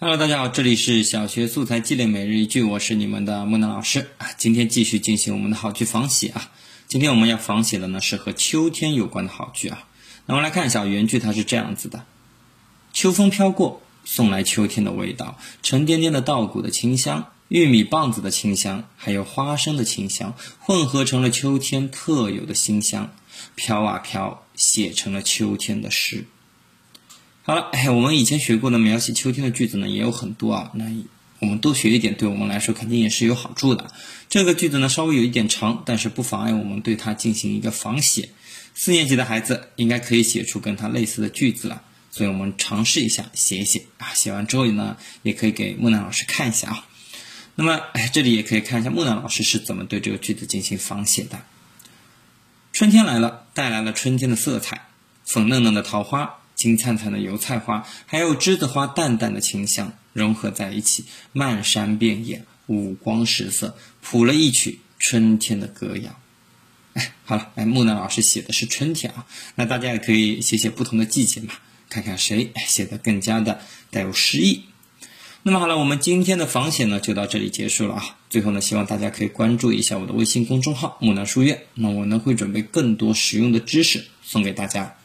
[0.00, 4.28] Hello，大家好，这里是小学素材积累每日一句，我是你们的木南老师啊。
[4.38, 6.52] 今天继续进行我们的好句仿写啊。
[6.86, 9.88] 今天我们要仿写的呢是和秋天有关的好句啊。
[10.26, 12.04] 那我们来看一下原句，它是这样子的：
[12.92, 23.12] 秋风飘过，送来秋天的味道，沉甸甸的稻谷的清香，玉米棒子的清香，还有花生的清香，混合成了秋天特有的馨香。
[23.56, 26.24] 飘啊飘，写成了秋天的诗。
[27.48, 30.70] 好了，哎，我们以前学过的描写秋天的句子呢，也有很多啊。
[30.74, 30.84] 那
[31.38, 33.90] 我们多学一点，对我们来说肯定也是有好处的。
[34.28, 38.28] 这个句子呢，稍微有一点长，但是不妨碍我们对它进行一个仿写。
[38.74, 41.80] 四年级的孩子应该可以写出跟它类似的句子了，
[42.10, 44.12] 所以我们尝试一下写一写啊。
[44.12, 46.86] 写完之后呢，也可以给木兰老师看一下啊。
[47.54, 51.40] 那么，哎，这里也可以看一下木兰老师是怎么对这个句子进行仿写的。
[52.74, 54.88] 春天来了，带来了春天的色彩，
[55.24, 56.37] 粉嫩嫩的桃花。
[56.58, 66.18] 金灿灿的油菜花，还有栀子花淡淡的清香融合在一起，漫山遍野，五光十色，谱了一曲春天的歌谣。
[66.94, 71.54] 哎，好了，哎，木兰老师写的是春天啊，那大家也可以写写不同的季节嘛，
[71.88, 73.60] 看看谁写的更加的
[73.92, 74.64] 带有诗意。
[75.44, 78.16] 那么好了，我们今天的仿写呢就到这里结束了啊。
[78.28, 84.96] 最后呢，希望大家可以关注一下我的微信公众号木兰书院，那我呢会准备更多实用的知识送给大家。